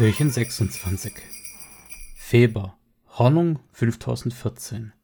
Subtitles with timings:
[0.00, 1.12] Türchen 26
[2.16, 2.78] Feber
[3.18, 4.94] Hornung 5014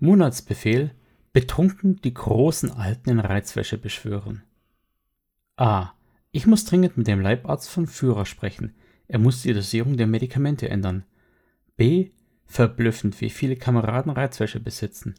[0.00, 0.90] Monatsbefehl
[1.32, 4.42] Betrunken die großen Alten in Reizwäsche beschwören.
[5.54, 5.92] A.
[6.32, 8.74] Ich muss dringend mit dem Leibarzt von Führer sprechen.
[9.06, 11.04] Er muss die Dosierung der Medikamente ändern.
[11.76, 12.10] B.
[12.46, 15.14] Verblüffend, wie viele Kameraden Reizwäsche besitzen.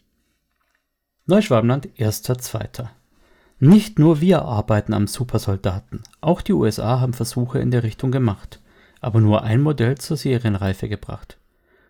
[1.27, 2.89] Neuschwabenland, 1.2.
[3.61, 8.59] Nicht nur wir arbeiten am Supersoldaten, auch die USA haben Versuche in der Richtung gemacht,
[9.01, 11.37] aber nur ein Modell zur Serienreife gebracht.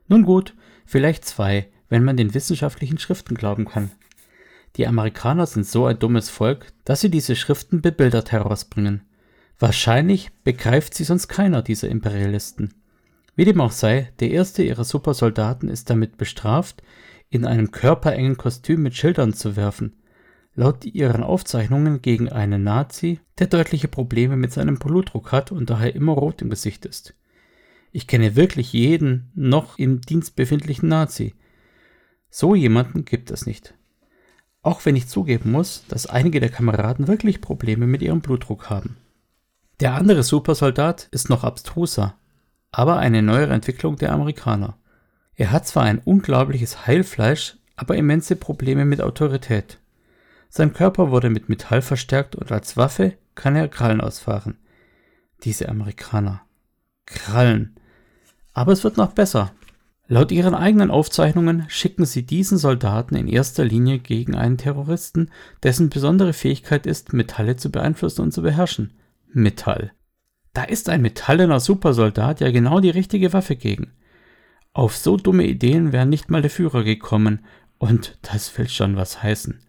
[0.08, 0.54] Nun gut,
[0.86, 3.92] vielleicht zwei, wenn man den wissenschaftlichen Schriften glauben kann.
[4.76, 9.02] Die Amerikaner sind so ein dummes Volk, dass sie diese Schriften bebildert herausbringen.
[9.60, 12.74] Wahrscheinlich begreift sie sonst keiner dieser Imperialisten.
[13.36, 16.84] Wie dem auch sei, der erste ihrer Supersoldaten ist damit bestraft,
[17.30, 19.94] in einem körperengen Kostüm mit Schildern zu werfen.
[20.60, 25.94] Laut ihren Aufzeichnungen gegen einen Nazi, der deutliche Probleme mit seinem Blutdruck hat und daher
[25.94, 27.14] immer rot im Gesicht ist.
[27.92, 31.36] Ich kenne wirklich jeden noch im Dienst befindlichen Nazi.
[32.32, 33.76] So jemanden gibt es nicht.
[34.64, 38.98] Auch wenn ich zugeben muss, dass einige der Kameraden wirklich Probleme mit ihrem Blutdruck haben.
[39.80, 42.16] Der andere Supersoldat ist noch abstruser,
[42.72, 44.76] aber eine neuere Entwicklung der Amerikaner.
[45.36, 49.78] Er hat zwar ein unglaubliches Heilfleisch, aber immense Probleme mit Autorität.
[50.50, 54.58] Sein Körper wurde mit Metall verstärkt und als Waffe kann er Krallen ausfahren.
[55.44, 56.42] Diese Amerikaner.
[57.06, 57.76] Krallen.
[58.54, 59.52] Aber es wird noch besser.
[60.08, 65.30] Laut ihren eigenen Aufzeichnungen schicken sie diesen Soldaten in erster Linie gegen einen Terroristen,
[65.64, 68.94] dessen besondere Fähigkeit ist, Metalle zu beeinflussen und zu beherrschen.
[69.34, 69.92] Metall.
[70.54, 73.92] Da ist ein metallener Supersoldat ja genau die richtige Waffe gegen.
[74.74, 77.46] Auf so dumme Ideen wäre nicht mal der Führer gekommen,
[77.78, 79.60] und das will schon was heißen.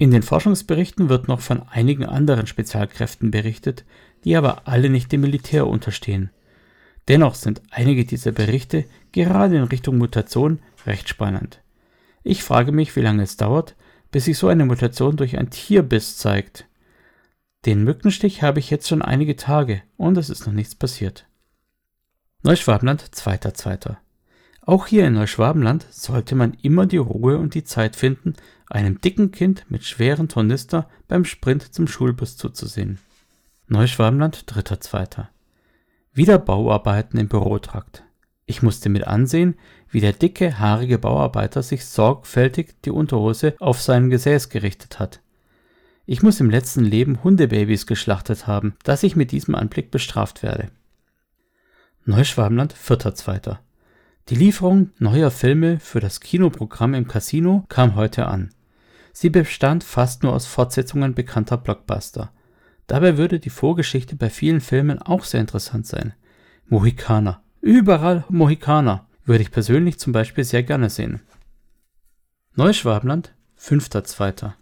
[0.00, 3.84] In den Forschungsberichten wird noch von einigen anderen Spezialkräften berichtet,
[4.24, 6.30] die aber alle nicht dem Militär unterstehen.
[7.08, 11.60] Dennoch sind einige dieser Berichte gerade in Richtung Mutation recht spannend.
[12.22, 13.76] Ich frage mich, wie lange es dauert,
[14.10, 16.66] bis sich so eine Mutation durch ein Tierbiss zeigt.
[17.66, 21.26] Den Mückenstich habe ich jetzt schon einige Tage und es ist noch nichts passiert.
[22.42, 23.96] Neuschwabenland, 2.2.
[24.62, 28.34] Auch hier in Neuschwabenland sollte man immer die Ruhe und die Zeit finden,
[28.66, 32.98] einem dicken Kind mit schweren Tornister beim Sprint zum Schulbus zuzusehen.
[33.68, 35.26] Neuschwabenland, 3.2.
[36.12, 38.04] Wieder Bauarbeiten im Bürotrakt.
[38.44, 39.54] Ich musste mit ansehen,
[39.88, 45.20] wie der dicke, haarige Bauarbeiter sich sorgfältig die Unterhose auf sein Gesäß gerichtet hat.
[46.04, 50.70] Ich muss im letzten Leben Hundebabys geschlachtet haben, dass ich mit diesem Anblick bestraft werde.
[52.04, 53.58] Neuschwabenland, 4.2.
[54.28, 58.50] Die Lieferung neuer Filme für das Kinoprogramm im Casino kam heute an.
[59.12, 62.32] Sie bestand fast nur aus Fortsetzungen bekannter Blockbuster.
[62.86, 66.14] Dabei würde die Vorgeschichte bei vielen Filmen auch sehr interessant sein.
[66.66, 67.42] Mohikaner.
[67.60, 69.06] Überall Mohikaner.
[69.24, 71.20] Würde ich persönlich zum Beispiel sehr gerne sehen.
[72.54, 74.52] Neuschwabenland, 5.2.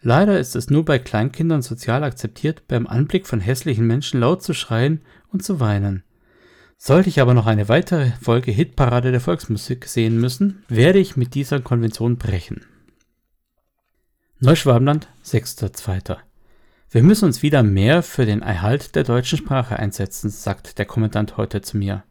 [0.00, 4.54] Leider ist es nur bei Kleinkindern sozial akzeptiert, beim Anblick von hässlichen Menschen laut zu
[4.54, 6.04] schreien und zu weinen.
[6.78, 11.34] Sollte ich aber noch eine weitere Folge Hitparade der Volksmusik sehen müssen, werde ich mit
[11.34, 12.66] dieser Konvention brechen.
[14.38, 16.18] Neuschwabenland, 6.2.
[16.90, 21.36] Wir müssen uns wieder mehr für den Erhalt der deutschen Sprache einsetzen, sagt der Kommandant
[21.38, 22.04] heute zu mir.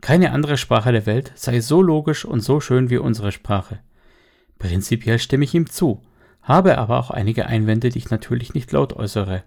[0.00, 3.80] Keine andere Sprache der Welt sei so logisch und so schön wie unsere Sprache.
[4.58, 6.00] Prinzipiell stimme ich ihm zu,
[6.42, 9.42] habe aber auch einige Einwände, die ich natürlich nicht laut äußere.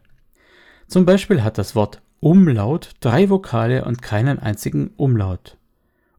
[0.87, 5.57] Zum Beispiel hat das Wort Umlaut drei Vokale und keinen einzigen Umlaut.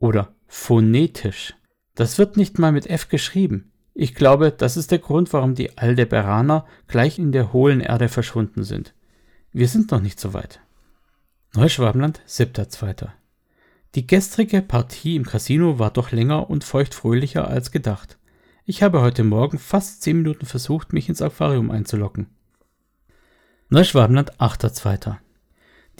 [0.01, 1.55] Oder phonetisch.
[1.95, 3.73] Das wird nicht mal mit F geschrieben.
[3.95, 8.65] Ich glaube, das ist der Grund, warum die Aldebaraner gleich in der hohlen Erde verschwunden
[8.65, 8.93] sind.
[9.51, 10.61] Wir sind noch nicht so weit.
[11.55, 13.09] Neuschwabenland, 7.2.
[13.95, 18.19] Die gestrige Partie im Casino war doch länger und feuchtfröhlicher als gedacht.
[18.67, 22.27] Ich habe heute Morgen fast 10 Minuten versucht, mich ins Aquarium einzulocken.
[23.71, 25.24] Neuschwabenland, 8.2.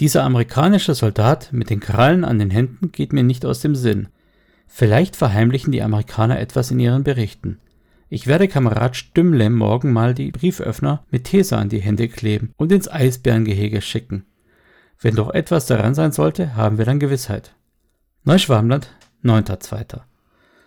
[0.01, 4.09] Dieser amerikanische Soldat mit den Krallen an den Händen geht mir nicht aus dem Sinn.
[4.67, 7.61] Vielleicht verheimlichen die Amerikaner etwas in ihren Berichten.
[8.09, 12.73] Ich werde Kamerad Stümmle morgen mal die Brieföffner mit Tesa an die Hände kleben und
[12.73, 14.27] ins Eisbärengehege schicken.
[15.01, 17.55] Wenn doch etwas daran sein sollte, haben wir dann Gewissheit.
[18.25, 18.91] Neuschwabenland,
[19.23, 20.01] 9.2.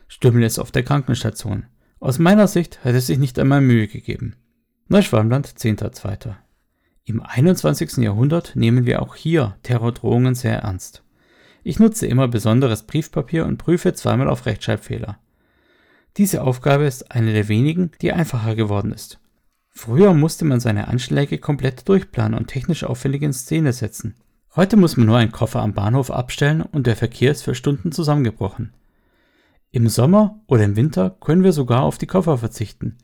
[0.07, 1.65] Stümmle ist auf der Krankenstation.
[2.00, 4.35] Aus meiner Sicht hat es sich nicht einmal Mühe gegeben.
[4.88, 6.35] Neuschwabenland, 10.2.
[7.09, 8.00] Im 21.
[8.00, 11.04] Jahrhundert nehmen wir auch hier Terrordrohungen sehr ernst.
[11.63, 15.18] Ich nutze immer besonderes Briefpapier und prüfe zweimal auf Rechtschreibfehler.
[16.18, 19.21] Diese Aufgabe ist eine der wenigen, die einfacher geworden ist.
[19.69, 24.15] Früher musste man seine Anschläge komplett durchplanen und technisch aufwendig in Szene setzen.
[24.57, 27.94] Heute muss man nur einen Koffer am Bahnhof abstellen und der Verkehr ist für Stunden
[27.94, 28.74] zusammengebrochen.
[29.71, 32.98] Im Sommer oder im Winter können wir sogar auf die Koffer verzichten.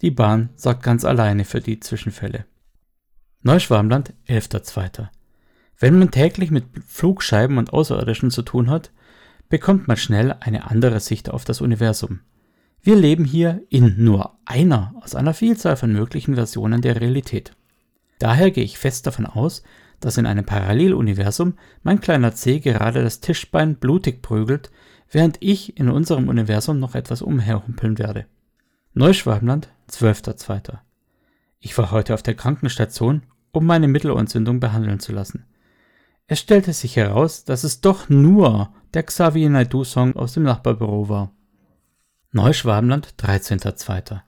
[0.00, 2.46] Die Bahn sorgt ganz alleine für die Zwischenfälle.
[3.42, 5.08] Neuschwarmland, 11.02.
[5.78, 8.92] Wenn man täglich mit Flugscheiben und Außerirdischen zu tun hat,
[9.48, 12.20] bekommt man schnell eine andere Sicht auf das Universum.
[12.82, 17.52] Wir leben hier in nur einer aus einer Vielzahl von möglichen Versionen der Realität.
[18.18, 19.62] Daher gehe ich fest davon aus,
[20.00, 24.70] dass in einem Paralleluniversum mein kleiner C gerade das Tischbein blutig prügelt,
[25.10, 28.26] während ich in unserem Universum noch etwas umherhumpeln werde.
[28.92, 30.78] Neuschwabenland, 12.02.
[31.60, 33.22] Ich war heute auf der Krankenstation,
[33.52, 35.44] um meine Mittelohrentzündung behandeln zu lassen.
[36.26, 41.32] Es stellte sich heraus, dass es doch nur der Xavier Naidoo-Song aus dem Nachbarbüro war.
[42.32, 44.20] Neuschwabenland, 13.02.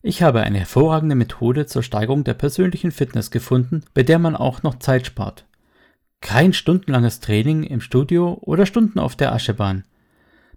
[0.00, 4.62] Ich habe eine hervorragende Methode zur Steigerung der persönlichen Fitness gefunden, bei der man auch
[4.62, 5.44] noch Zeit spart.
[6.20, 9.84] Kein stundenlanges Training im Studio oder Stunden auf der Aschebahn.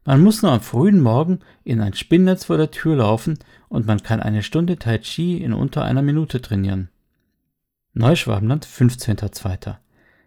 [0.06, 4.04] Man muss nur am frühen Morgen in ein Spinnnetz vor der Tür laufen und man
[4.04, 6.90] kann eine Stunde Tai Chi in unter einer Minute trainieren.
[7.94, 9.76] Neuschwabenland, 15.02.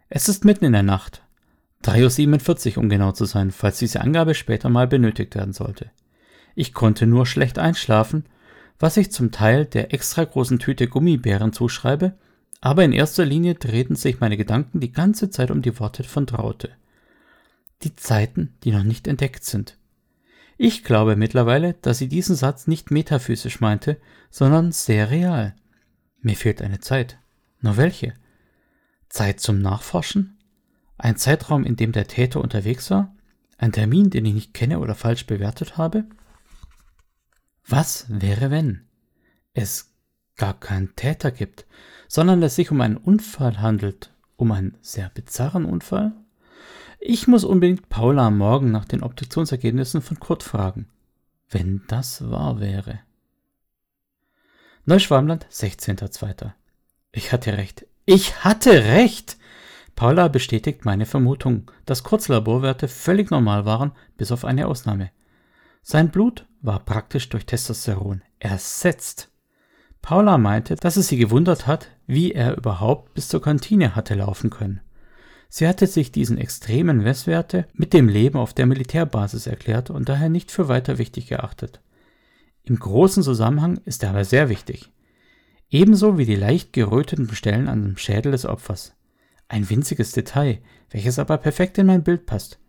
[0.09, 1.23] Es ist mitten in der Nacht.
[1.85, 5.91] 3.47 Uhr, um genau zu sein, falls diese Angabe später mal benötigt werden sollte.
[6.55, 8.25] Ich konnte nur schlecht einschlafen
[8.79, 12.13] was ich zum Teil der extra großen Tüte Gummibären zuschreibe,
[12.61, 16.25] aber in erster Linie drehten sich meine Gedanken die ganze Zeit um die Worte von
[16.25, 16.71] Traute.
[17.83, 19.77] Die Zeiten, die noch nicht entdeckt sind.
[20.57, 23.99] Ich glaube mittlerweile, dass sie diesen Satz nicht metaphysisch meinte,
[24.29, 25.55] sondern sehr real.
[26.21, 27.17] Mir fehlt eine Zeit.
[27.61, 28.13] Nur welche?
[29.07, 30.37] Zeit zum Nachforschen?
[30.97, 33.15] Ein Zeitraum, in dem der Täter unterwegs war?
[33.57, 36.05] Ein Termin, den ich nicht kenne oder falsch bewertet habe?
[37.65, 38.87] Was wäre, wenn
[39.53, 39.93] es
[40.35, 41.65] gar keinen Täter gibt,
[42.07, 46.13] sondern es sich um einen Unfall handelt, um einen sehr bizarren Unfall?
[46.99, 50.89] Ich muss unbedingt Paula Morgen nach den Obduktionsergebnissen von Kurt fragen.
[51.49, 52.99] Wenn das wahr wäre.
[54.85, 56.51] Neuschwarmland, 16.02.
[57.11, 57.85] Ich hatte recht.
[58.05, 59.37] Ich hatte recht!
[59.95, 65.11] Paula bestätigt meine Vermutung, dass Kurts Laborwerte völlig normal waren, bis auf eine Ausnahme.
[65.81, 69.29] Sein Blut war praktisch durch Testosteron ersetzt.
[70.01, 74.49] Paula meinte, dass es sie gewundert hat, wie er überhaupt bis zur Kantine hatte laufen
[74.49, 74.81] können.
[75.49, 80.29] Sie hatte sich diesen extremen Messwerte mit dem Leben auf der Militärbasis erklärt und daher
[80.29, 81.81] nicht für weiter wichtig geachtet.
[82.63, 84.91] Im großen Zusammenhang ist er aber sehr wichtig.
[85.71, 88.93] Ebenso wie die leicht geröteten Stellen an dem Schädel des Opfers.
[89.47, 90.59] Ein winziges Detail,
[90.91, 92.59] welches aber perfekt in mein Bild passt.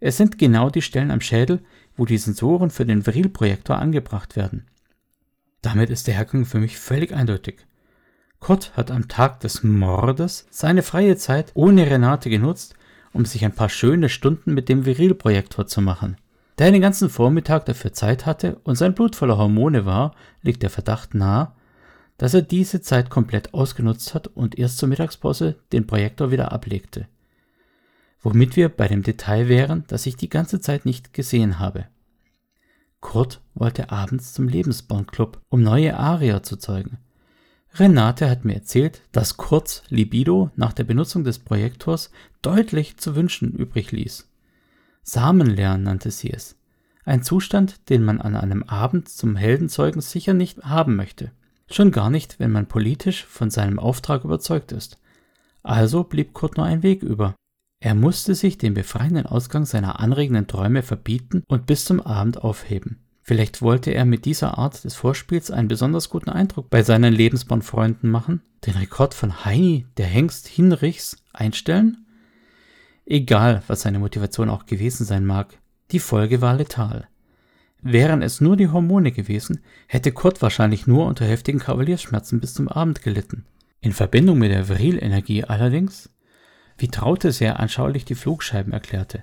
[0.00, 1.60] Es sind genau die Stellen am Schädel,
[1.94, 4.66] wo die Sensoren für den Vril-Projektor angebracht werden.
[5.60, 7.66] Damit ist der Hergang für mich völlig eindeutig.
[8.40, 12.74] Kurt hat am Tag des Mordes seine freie Zeit ohne Renate genutzt,
[13.12, 16.16] um sich ein paar schöne Stunden mit dem Virilprojektor zu machen.
[16.56, 20.62] Da er den ganzen Vormittag dafür Zeit hatte und sein Blut voller Hormone war, liegt
[20.62, 21.52] der Verdacht nahe,
[22.18, 27.06] dass er diese Zeit komplett ausgenutzt hat und erst zur Mittagspause den Projektor wieder ablegte
[28.22, 31.86] womit wir bei dem Detail wären, das ich die ganze Zeit nicht gesehen habe.
[33.00, 36.98] Kurt wollte abends zum Lebensbandclub, um neue Aria zu zeugen.
[37.74, 42.10] Renate hat mir erzählt, dass Kurts Libido nach der Benutzung des Projektors
[42.42, 44.28] deutlich zu wünschen übrig ließ.
[45.02, 46.56] Samenlernen nannte sie es.
[47.04, 51.30] Ein Zustand, den man an einem Abend zum Heldenzeugen sicher nicht haben möchte.
[51.70, 54.98] Schon gar nicht, wenn man politisch von seinem Auftrag überzeugt ist.
[55.62, 57.34] Also blieb Kurt nur ein Weg über.
[57.80, 62.98] Er musste sich den befreienden Ausgang seiner anregenden Träume verbieten und bis zum Abend aufheben.
[63.30, 68.10] Vielleicht wollte er mit dieser Art des Vorspiels einen besonders guten Eindruck bei seinen Lebensbahnfreunden
[68.10, 72.06] machen, den Rekord von Heini, der Hengst Hinrichs, einstellen?
[73.06, 75.60] Egal, was seine Motivation auch gewesen sein mag,
[75.92, 77.06] die Folge war letal.
[77.80, 82.66] Wären es nur die Hormone gewesen, hätte Kurt wahrscheinlich nur unter heftigen Kavaliersschmerzen bis zum
[82.66, 83.44] Abend gelitten.
[83.80, 86.10] In Verbindung mit der Virilenergie allerdings
[86.78, 89.22] wie Traute sehr anschaulich die Flugscheiben erklärte.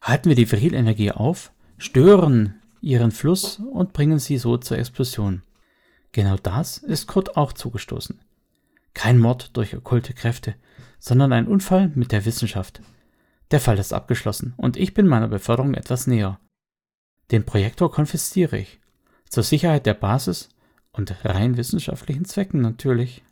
[0.00, 5.42] Halten wir die Virilenergie auf, stören ihren Fluss und bringen sie so zur Explosion.
[6.10, 8.20] Genau das ist Kurt auch zugestoßen.
[8.92, 10.54] Kein Mord durch okkulte Kräfte,
[10.98, 12.82] sondern ein Unfall mit der Wissenschaft.
[13.50, 16.38] Der Fall ist abgeschlossen und ich bin meiner Beförderung etwas näher.
[17.30, 18.80] Den Projektor konfisziere ich.
[19.28, 20.50] Zur Sicherheit der Basis
[20.92, 23.22] und rein wissenschaftlichen Zwecken natürlich.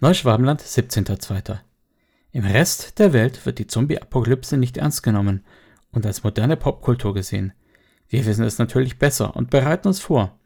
[0.00, 1.58] Neuschwabenland, 17.02.
[2.30, 5.44] Im Rest der Welt wird die Zombie-Apokalypse nicht ernst genommen
[5.90, 7.52] und als moderne Popkultur gesehen.
[8.08, 10.38] Wir wissen es natürlich besser und bereiten uns vor.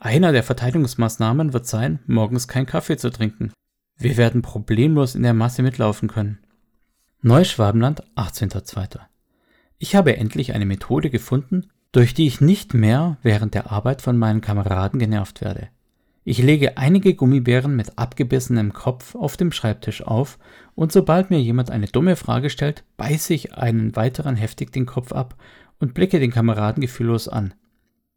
[0.00, 3.52] Einer der Verteidigungsmaßnahmen wird sein, morgens keinen Kaffee zu trinken.
[3.96, 6.38] Wir werden problemlos in der Masse mitlaufen können.
[7.20, 9.00] Neuschwabenland, 18.02.
[9.78, 14.16] Ich habe endlich eine Methode gefunden, durch die ich nicht mehr während der Arbeit von
[14.16, 15.68] meinen Kameraden genervt werde.
[16.24, 20.38] Ich lege einige Gummibären mit abgebissenem Kopf auf dem Schreibtisch auf
[20.74, 25.12] und sobald mir jemand eine dumme Frage stellt, beiße ich einen weiteren heftig den Kopf
[25.12, 25.36] ab
[25.78, 27.54] und blicke den Kameraden gefühllos an.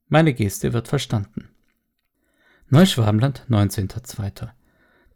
[0.07, 1.49] Meine Geste wird verstanden.
[2.69, 4.49] Neuschwabenland, 19.02.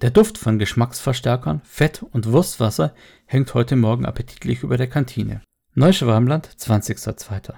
[0.02, 2.94] Der Duft von Geschmacksverstärkern, Fett und Wurstwasser
[3.26, 5.42] hängt heute Morgen appetitlich über der Kantine.
[5.74, 7.54] Neuschwabenland, 20.02.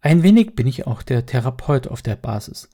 [0.00, 2.70] Ein wenig bin ich auch der Therapeut auf der Basis.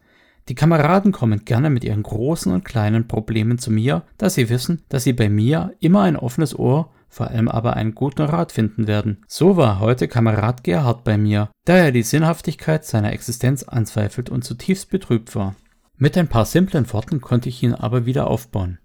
[0.48, 4.82] Die Kameraden kommen gerne mit ihren großen und kleinen Problemen zu mir, da sie wissen,
[4.88, 8.86] dass sie bei mir immer ein offenes Ohr, vor allem aber einen guten Rat finden
[8.86, 9.18] werden.
[9.28, 14.44] So war heute Kamerad Gerhard bei mir, da er die Sinnhaftigkeit seiner Existenz anzweifelt und
[14.44, 15.54] zutiefst betrübt war.
[15.98, 18.78] Mit ein paar simplen Worten konnte ich ihn aber wieder aufbauen.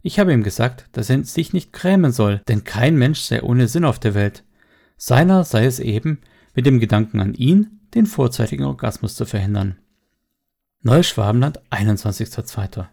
[0.00, 3.68] Ich habe ihm gesagt, dass er sich nicht grämen soll, denn kein Mensch sei ohne
[3.68, 4.44] Sinn auf der Welt.
[4.96, 6.22] Seiner sei es eben,
[6.54, 9.76] mit dem Gedanken an ihn, den vorzeitigen Orgasmus zu verhindern.
[10.80, 12.86] Neuschwabenland, 21.02.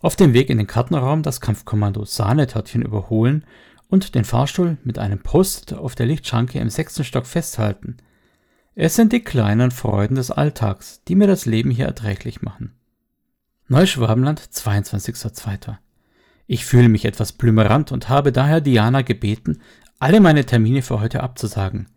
[0.00, 3.44] Auf dem Weg in den Kartenraum das Kampfkommando Sahnetörtchen überholen
[3.90, 7.98] und den Fahrstuhl mit einem Post auf der Lichtschranke im sechsten Stock festhalten.
[8.74, 12.72] Es sind die kleinen Freuden des Alltags, die mir das Leben hier erträglich machen.
[13.68, 15.76] Neuschwabenland, 22.02.
[16.46, 19.60] Ich fühle mich etwas blümerant und habe daher Diana gebeten,
[19.98, 21.88] alle meine Termine für heute abzusagen.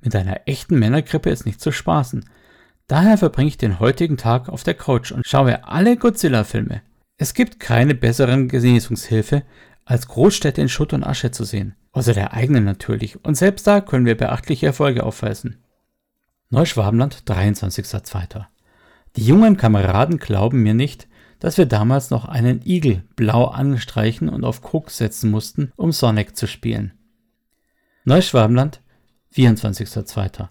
[0.00, 2.24] Mit einer echten Männergrippe ist nicht zu spaßen.
[2.88, 6.82] Daher verbringe ich den heutigen Tag auf der Couch und schaue alle Godzilla-Filme.
[7.16, 9.42] Es gibt keine besseren Genesungshilfe,
[9.88, 11.74] als Großstädte in Schutt und Asche zu sehen.
[11.92, 13.24] Außer der eigenen natürlich.
[13.24, 15.56] Und selbst da können wir beachtliche Erfolge aufweisen.
[16.50, 18.44] Neuschwabenland, 23.02.
[19.16, 24.44] Die jungen Kameraden glauben mir nicht, dass wir damals noch einen Igel blau anstreichen und
[24.44, 26.92] auf Koks setzen mussten, um Sonic zu spielen.
[28.04, 28.82] Neuschwabenland,
[29.34, 30.48] 24.02.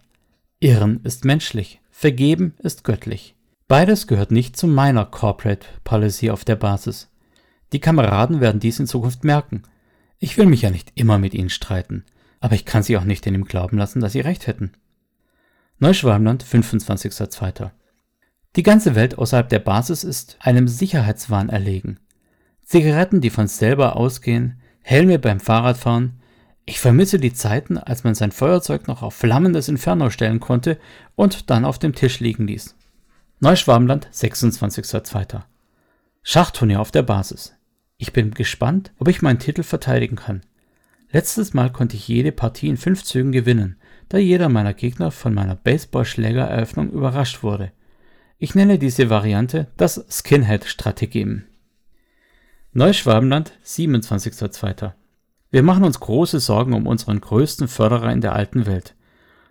[0.60, 3.36] Irren ist menschlich, vergeben ist göttlich.
[3.67, 7.10] Beides gehört nicht zu meiner Corporate Policy auf der Basis.
[7.74, 9.64] Die Kameraden werden dies in Zukunft merken.
[10.20, 12.06] Ich will mich ja nicht immer mit ihnen streiten,
[12.40, 14.72] aber ich kann sie auch nicht in dem Glauben lassen, dass sie recht hätten.
[15.80, 17.72] Neuschwabenland, 25.02.
[18.56, 22.00] Die ganze Welt außerhalb der Basis ist einem Sicherheitswahn erlegen.
[22.66, 26.22] Zigaretten, die von selber ausgehen, Helme beim Fahrradfahren.
[26.66, 30.80] Ich vermisse die Zeiten, als man sein Feuerzeug noch auf flammendes Inferno stellen konnte
[31.16, 32.76] und dann auf dem Tisch liegen ließ.
[33.40, 35.44] Neuschwabenland, 26.02.
[36.24, 37.57] Schachturnier auf der Basis.
[37.98, 40.42] Ich bin gespannt, ob ich meinen Titel verteidigen kann.
[41.12, 43.77] Letztes Mal konnte ich jede Partie in fünf Zügen gewinnen,
[44.10, 47.72] da jeder meiner Gegner von meiner Baseballschlägereröffnung überrascht wurde.
[48.38, 51.44] Ich nenne diese Variante das Skinhead-Strategem.
[52.72, 54.92] Neuschwabenland, 27.02.
[55.50, 58.94] Wir machen uns große Sorgen um unseren größten Förderer in der alten Welt.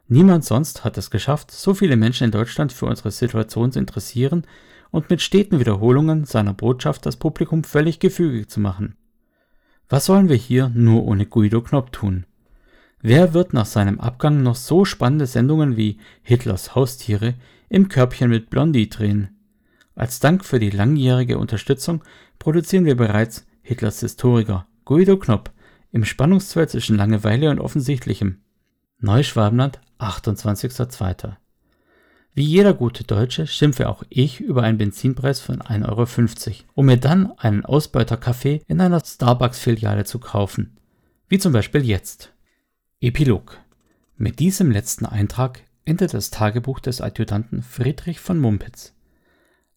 [0.06, 4.46] Niemand sonst hat es geschafft, so viele Menschen in Deutschland für unsere Situation zu interessieren
[4.90, 8.96] und mit steten Wiederholungen seiner Botschaft das Publikum völlig gefügig zu machen.
[9.88, 12.26] Was sollen wir hier nur ohne Guido Knopp tun?
[13.00, 17.34] Wer wird nach seinem Abgang noch so spannende Sendungen wie Hitlers Haustiere,
[17.68, 19.36] im Körbchen mit Blondie drehen.
[19.94, 22.02] Als Dank für die langjährige Unterstützung
[22.38, 25.52] produzieren wir bereits Hitlers Historiker Guido Knopp
[25.90, 28.42] im Spannungsfeld zwischen Langeweile und Offensichtlichem.
[28.98, 31.36] Neuschwabenland, 28.02.
[32.36, 36.98] Wie jeder gute Deutsche schimpfe auch ich über einen Benzinpreis von 1,50 Euro, um mir
[36.98, 40.76] dann einen Ausbeuterkaffee in einer Starbucks-Filiale zu kaufen.
[41.28, 42.34] Wie zum Beispiel jetzt.
[43.00, 43.58] Epilog.
[44.18, 48.92] Mit diesem letzten Eintrag endet das Tagebuch des Adjutanten Friedrich von Mumpitz.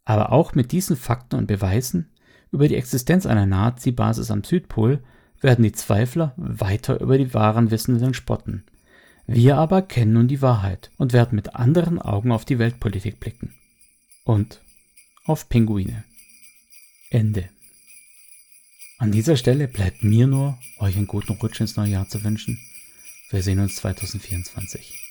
[0.04, 2.12] Aber auch mit diesen Fakten und Beweisen
[2.52, 5.02] über die Existenz einer Nazi-Basis am Südpol
[5.40, 8.66] werden die Zweifler weiter über die wahren Wissenden spotten.
[9.32, 13.54] Wir aber kennen nun die Wahrheit und werden mit anderen Augen auf die Weltpolitik blicken.
[14.24, 14.60] Und
[15.24, 16.04] auf Pinguine.
[17.12, 17.48] Ende.
[18.98, 22.60] An dieser Stelle bleibt mir nur, euch einen guten Rutsch ins neue Jahr zu wünschen.
[23.30, 25.09] Wir sehen uns 2024.